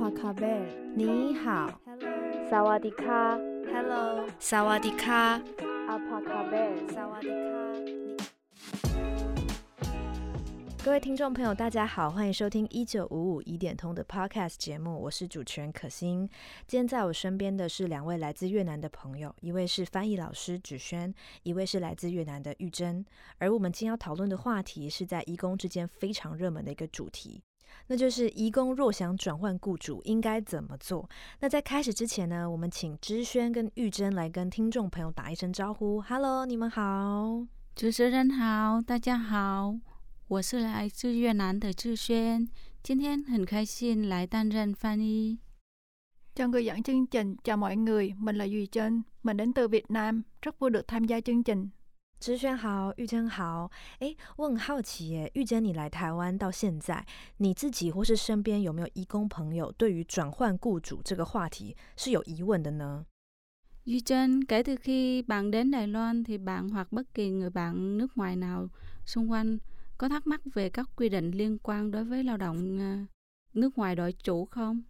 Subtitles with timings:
[0.00, 0.62] 帕卡贝，
[0.96, 1.78] 你好。
[1.84, 3.36] Hello，萨瓦迪卡
[3.70, 5.38] ，Hello，萨瓦迪卡，
[5.88, 6.72] 阿帕卡贝。
[6.88, 7.34] 萨瓦迪卡。
[10.82, 16.26] 各位听众朋友，大家好，欢迎收听一九五五疑点通的 Podcast 节目，我是主持人可心。
[16.66, 23.04] 今天在我身边的是两位来自越南的朋友，一位是翻译老师芷轩，一位是来自越南的玉珍。
[23.36, 27.42] 而我们今天要讨论的话题是在义工之间非常热门的一个主题。
[27.86, 31.08] 那就是移工若想转换雇主，应该怎么做？
[31.40, 36.00] 那在开始之前呢，我们请知轩跟玉珍来跟听众朋友打一声招呼。
[36.00, 37.46] Hello，你们好。
[37.74, 39.74] 主持人好，大家好，
[40.28, 42.48] 我是来自越南的志轩，
[42.82, 45.38] 今天很开心来担任翻译。
[46.34, 49.90] Cho người dẫn chương trình, chào mọi người, mình là Duy Trân, mình đến từ Việt
[49.90, 51.70] Nam, rất vui được tham gia chương trình.
[52.20, 53.70] 知轩好，玉珍好。
[54.00, 57.06] 诶，我很好奇耶，玉珍，你来台湾到现在，
[57.38, 63.06] 你自己或是身边有没有义工朋友对于转换雇主这个话题是有疑问的呢
[63.86, 67.98] ？Duy Trân, kể từ khi bạn đến Đài Loan thì bạn hoặc bất kỳ người bạn
[67.98, 68.68] nước ngoài nào
[69.06, 69.58] xung quanh
[69.98, 72.78] có thắc mắc về các quy định liên quan đối với lao động
[73.54, 74.82] nước ngoài đội chủ không?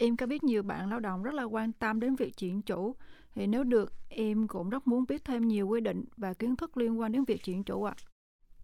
[0.00, 2.96] Em có biết nhiều bạn lao động rất là quan tâm đến việc chuyển chủ,
[3.34, 6.76] thì nếu được, em cũng rất muốn biết thêm nhiều quy định và kiến thức
[6.76, 7.96] liên quan đến việc chuyển chủ ạ.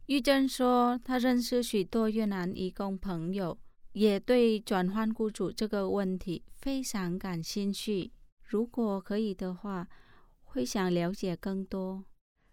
[0.07, 3.59] 玉珍说，她认识许多越南移工朋友，
[3.95, 8.13] 也对转换雇主这个问题非常感兴趣。
[8.47, 9.89] 如果可以的话，
[10.45, 12.05] 会想了解更多。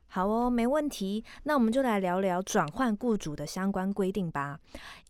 [0.08, 1.24] 好哦，没问题。
[1.44, 4.60] 那我们就来聊聊转换雇主的相关规定吧。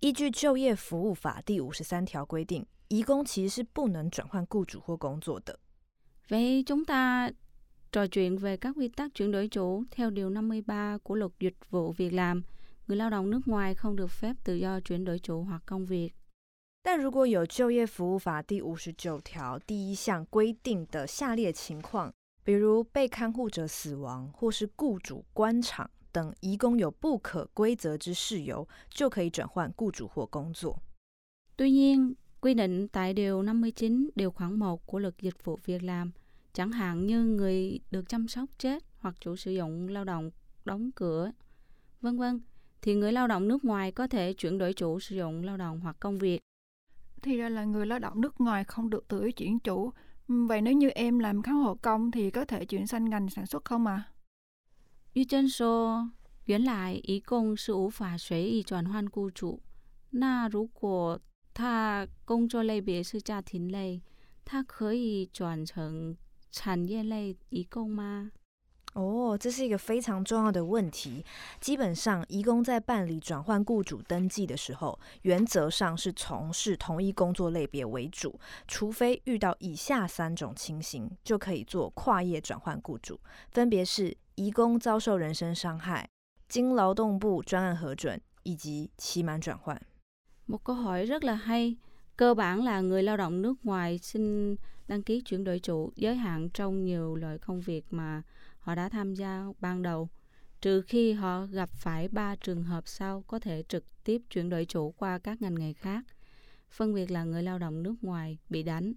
[0.02, 5.59] 依据《就业服务法》第五十三条规定，移工其实是不能转换雇主或工作的。
[6.29, 7.31] Vậy chúng ta
[7.93, 11.57] trò chuyện về các quy tắc chuyển đổi chủ theo Điều 53 của Luật Dịch
[11.71, 12.43] vụ Việc làm.
[12.87, 15.87] Người lao động nước ngoài không được phép tự do chuyển đổi chủ hoặc công
[15.87, 16.13] việc.
[16.83, 22.13] 但如果有就业服务法第五十九条第一项规定的下列情况，
[22.45, 30.81] 比如被看护者死亡或是雇主关厂等，移工有不可规则之事由，就可以转换雇主或工作。
[31.57, 35.83] Tuy nhiên, quy định tại Điều 59 Điều khoản 1 của Luật Dịch vụ Việc
[35.83, 36.11] làm,
[36.53, 40.31] chẳng hạn như người được chăm sóc chết hoặc chủ sử dụng lao động
[40.65, 41.31] đóng cửa,
[42.01, 42.41] vân vân,
[42.83, 45.81] thì người lao động nước ngoài có thể chuyển đổi chủ sử dụng lao động
[45.81, 46.41] hoặc công việc.
[47.23, 49.93] Thì ra là người lao động nước ngoài không được tự ý chuyển chủ.
[50.29, 53.31] Ừm, Vậy nếu như em làm kháng hộ công thì có thể chuyển sang ngành
[53.31, 54.03] sản xuất không à?
[55.17, 56.13] 玉珍说：“
[56.45, 59.63] 原来移工是无法随意转换雇主。
[60.11, 61.19] 那如果
[61.62, 64.02] 他工作类别是家庭类，
[64.44, 66.18] 他可以转成
[66.50, 68.32] 产业类移工吗？”
[68.96, 71.24] 哦，这是一个非常重要的问题。
[71.60, 83.20] 基本上，移工在办理转换雇主登记的时候，原则上是从事同一工作类别为主，除非遇到以下三种情形，就可以做跨业转换雇主，
[83.52, 86.10] 分别是移工遭受人身伤害、
[86.50, 89.80] 经劳动部专案核准以及期满转换。
[90.52, 91.76] Một câu hỏi rất là hay.
[92.18, 94.56] Cơ bản là người lao động nước ngoài xin
[94.88, 98.22] đăng ký chuyển đổi chủ giới hạn trong nhiều loại công việc mà
[98.60, 100.10] họ đã tham gia ban đầu,
[100.62, 104.66] trừ khi họ gặp phải ba trường hợp sau có thể trực tiếp chuyển đổi
[104.66, 106.04] chủ qua các ngành nghề khác.
[106.72, 108.94] Phân biệt là người lao động nước ngoài bị đánh,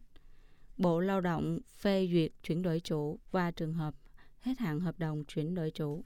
[0.77, 3.95] Bộ Lao động phê duyệt chuyển đổi chủ và trường hợp
[4.41, 6.05] hết hạn hợp đồng chuyển đổi chủ.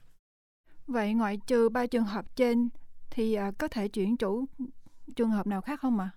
[0.87, 2.69] Vậy ngoại trừ ba trường hợp trên
[3.09, 4.45] thì à, có thể chuyển chủ
[5.18, 6.10] trường hợp nào khác không ạ?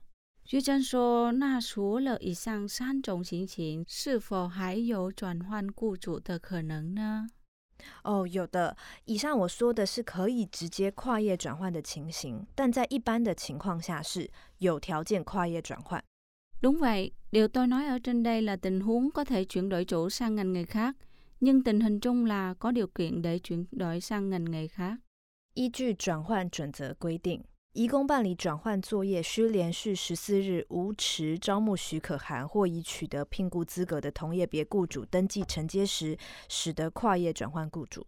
[0.49, 7.27] 于珍说：“那除了以上三种情形，是否还有转换雇主的可能呢？
[8.03, 8.75] 哦，有的。
[9.05, 16.01] 以上我说的是可以直接跨业转换的情形，但在一般的情况下是有条件跨业转换。
[16.61, 19.85] Đúng vậy, điều tôi nói ở trên đây là tình huống có thể chuyển đổi
[19.85, 20.95] chủ sang ngành nghề khác,
[21.39, 24.97] nhưng tình hình chung là có điều kiện để chuyển đổi sang ngành nghề khác.
[25.53, 27.43] 依据转换准则规定，
[27.73, 36.17] 移工办理转换作业需连续十四日无持招募许可函或已取得聘雇资格的同业别雇主登记承接时，
[36.49, 38.05] 使得跨业转换雇主。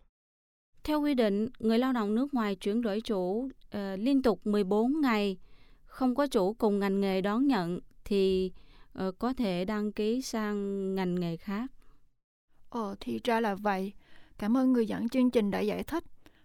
[0.83, 5.01] Theo quy định, người lao động nước ngoài chuyển đổi chủ ờ, liên tục 14
[5.01, 5.37] ngày
[5.85, 8.51] không có chủ cùng ngành nghề đón nhận thì
[8.93, 11.71] ờ, có thể đăng ký sang ngành nghề khác.
[12.69, 13.93] Ồ, thì ra là vậy.
[14.37, 16.03] Cảm ơn người dẫn chương trình đã giải thích.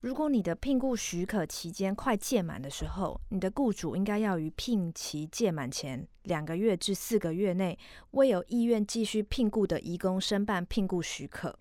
[0.00, 7.78] 如果你的聘雇许可期间快届满的时候，你的雇主应该要于聘期届满前两个月至四个月内，
[8.10, 11.56] 为有意愿继续聘雇的移工申办聘雇许可。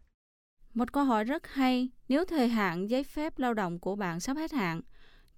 [0.73, 4.37] Một câu hỏi rất hay, nếu thời hạn giấy phép lao động của bạn sắp
[4.37, 4.81] hết hạn,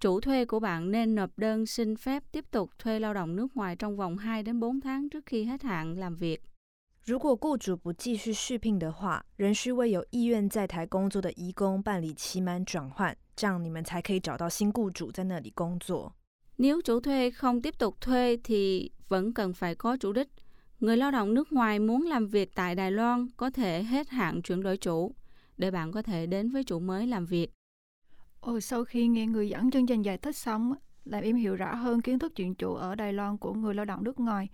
[0.00, 3.56] chủ thuê của bạn nên nộp đơn xin phép tiếp tục thuê lao động nước
[3.56, 6.42] ngoài trong vòng 2 đến 4 tháng trước khi hết hạn làm việc.
[7.08, 16.14] 如果雇主不继续续聘的话，仍需为有意愿在台工作的移工办理期满转换，这样你们才可以找到新雇主在那里工作。
[16.56, 20.28] Nếu chủ thuê không tiếp tục thuê thì vẫn cần phải có chủ đích.
[20.80, 24.42] Người lao động nước ngoài muốn làm việc tại Đài Loan có thể hết hạn
[24.42, 25.14] chuyển đổi chủ
[25.56, 27.50] để bạn có thể đến với chủ mới làm việc.
[28.40, 31.56] Ồ, sau khi nghe người dẫn chương trình giải thích xong, á, làm em hiểu
[31.56, 34.48] rõ hơn kiến thức chuyển chủ ở Đài Loan của người lao động nước ngoài.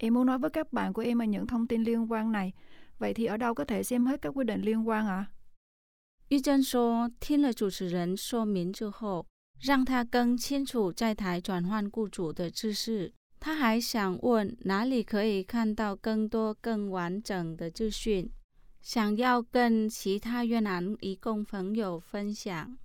[0.00, 2.52] Em muốn nói với các bạn của em là những thông tin liên quan này.
[2.98, 5.14] Vậy thì ở đâu có thể xem hết các quy định liên quan ạ?
[5.14, 5.26] À?
[6.28, 9.26] 玉珍说，听了主持人说明之后，
[9.60, 13.12] 让他更清楚在台转换雇主的知识。
[13.38, 18.28] 他还想问哪里可以看到更多更完整的资讯，
[18.82, 22.76] 想要跟其他越南移工朋友分享。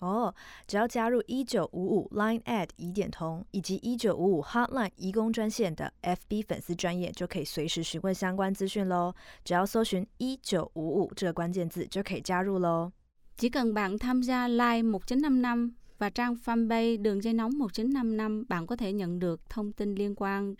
[0.00, 0.34] 哦，
[0.66, 9.14] 只要加入一九五五 Line at 疑点通以及一九五五 Hotline 移工专线的 FB 粉丝专业，就可以随时询问相关资讯喽。
[9.42, 12.92] 只要搜寻一九五五这个关键字，就可以加入喽。
[13.38, 18.66] Chỉ cần bạn tham gia Line 1955 và trang fanpage đường dây nóng 1955, bạn
[18.66, 20.54] có thể nhận được thông tin liên quan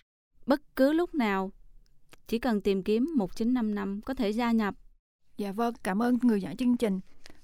[0.46, 1.52] bất cứ lúc nào.
[2.26, 4.74] Chỉ cần tìm kiếm 1955 có thể gia nhập.
[5.36, 7.00] Dạ vâng, cảm ơn người dẫn chương trình.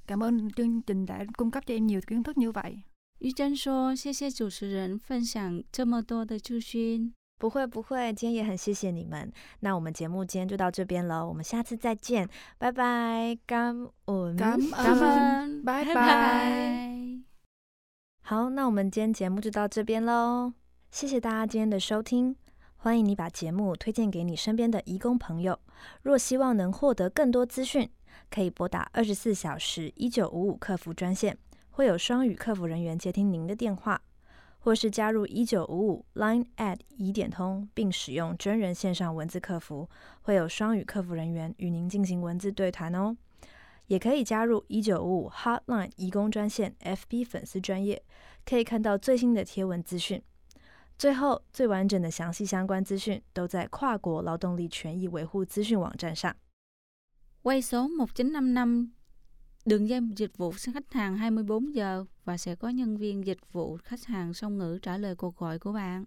[0.07, 2.83] Cảm ơn chương trình đã cung cấp cho em nhiều kiến thức như vậy.
[3.19, 7.13] 玉珍说：“谢谢主持人分享这么多的资讯。
[7.39, 9.33] 不会不会，今天也很谢谢你们。
[9.61, 12.29] 那我们节目今天就到这边了，我们下次再见，
[12.59, 17.21] 拜拜，感恩，感感恩，恩，拜拜拜。
[18.23, 20.53] 好，那我们今天节目就到这边喽，
[20.93, 22.37] 谢谢大家今天的收听，
[22.77, 25.59] 欢迎你把节目推荐给你身边的义工朋友。
[26.03, 27.91] 若希望能获得更多资讯，
[28.30, 31.38] 可以拨打二十四小时一九五五客服专线，
[31.72, 34.02] 会有双语客服人员接听您的电话，
[34.60, 39.90] 或是加入一九五五 Line at 疑点通，并使用真人线上文字客服，
[40.22, 43.16] 会有双语客服人员与您进行文字对谈哦。
[43.88, 48.04] 也可以加入一九五五 Hotline 移工专线 FB 粉丝专业，
[48.46, 50.22] 可以看到最新的贴文资讯。
[50.98, 56.36] 最后，最完整的详细相关资讯都在跨国劳动力权益维护资讯网站上。
[57.48, 58.90] Quay số 1955
[59.66, 63.78] đường dây dịch vụ khách hàng 24 giờ và sẽ có nhân viên dịch vụ
[63.84, 66.06] khách hàng song ngữ trả lời cuộc gọi của bạn.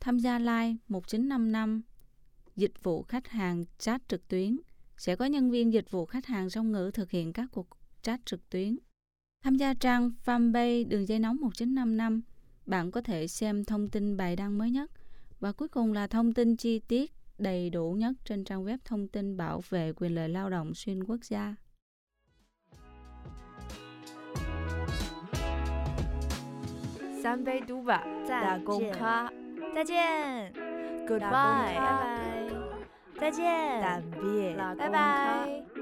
[0.00, 1.82] Tham gia live 1955
[2.56, 4.56] dịch vụ khách hàng chat trực tuyến
[4.96, 7.66] sẽ có nhân viên dịch vụ khách hàng song ngữ thực hiện các cuộc
[8.02, 8.78] chat trực tuyến.
[9.44, 12.22] Tham gia trang fanpage đường dây nóng 1955
[12.66, 14.90] bạn có thể xem thông tin bài đăng mới nhất
[15.40, 19.08] và cuối cùng là thông tin chi tiết đầy đủ nhất trên trang web thông
[19.08, 21.54] tin bảo vệ quyền lợi lao động xuyên quốc gia.
[27.22, 27.60] San bay
[28.28, 29.30] da gong ka.
[29.74, 30.52] Zai jian.
[31.08, 31.74] Goodbye.
[31.74, 33.30] Dạ, dạ.
[33.30, 33.30] Dạ, bye bye.
[33.30, 34.76] Zai jian.
[34.78, 35.75] Bye bye.